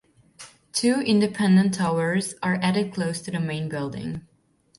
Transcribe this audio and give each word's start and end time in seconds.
Two 0.73 0.95
independent 0.99 1.75
towers 1.75 2.33
are 2.41 2.55
added 2.63 2.91
close 2.91 3.21
to 3.21 3.29
the 3.29 3.39
main 3.39 3.69
building. 3.69 4.27